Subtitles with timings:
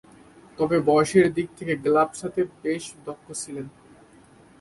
[0.57, 3.67] তবে, বয়সের দিক দিয়ে গ্লাভস হাতে বেশ দক্ষ ছিলেন।